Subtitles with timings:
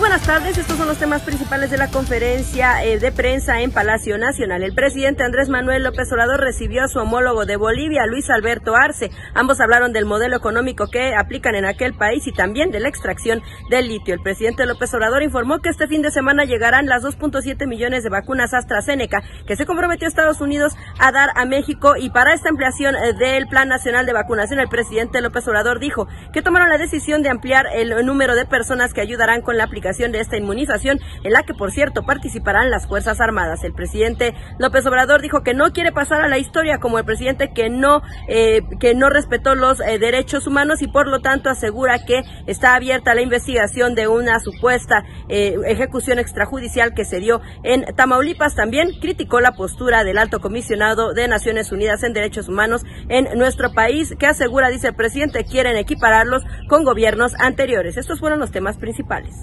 [0.00, 0.56] buenas tardes.
[0.56, 4.62] Estos son los temas principales de la conferencia eh, de prensa en Palacio Nacional.
[4.62, 9.10] El presidente Andrés Manuel López Obrador recibió a su homólogo de Bolivia, Luis Alberto Arce.
[9.34, 13.42] Ambos hablaron del modelo económico que aplican en aquel país y también de la extracción
[13.68, 14.14] del litio.
[14.14, 18.08] El presidente López Obrador informó que este fin de semana llegarán las 2.7 millones de
[18.08, 22.94] vacunas AstraZeneca que se comprometió Estados Unidos a dar a México y para esta ampliación
[22.96, 27.22] eh, del Plan Nacional de Vacunación el presidente López Obrador dijo que tomaron la decisión
[27.22, 31.42] de ampliar el número de personas que ayudarán con la de esta inmunización, en la
[31.42, 33.64] que, por cierto, participarán las Fuerzas Armadas.
[33.64, 37.52] El presidente López Obrador dijo que no quiere pasar a la historia como el presidente
[37.52, 42.04] que no, eh, que no respetó los eh, derechos humanos y, por lo tanto, asegura
[42.04, 47.84] que está abierta la investigación de una supuesta eh, ejecución extrajudicial que se dio en
[47.96, 48.54] Tamaulipas.
[48.54, 53.72] También criticó la postura del alto comisionado de Naciones Unidas en Derechos Humanos en nuestro
[53.72, 57.96] país, que asegura, dice el presidente, quieren equipararlos con gobiernos anteriores.
[57.96, 59.34] Estos fueron los temas principales.